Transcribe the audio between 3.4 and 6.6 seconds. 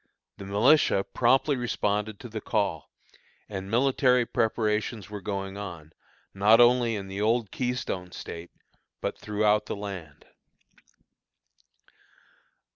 and military preparations were going on, not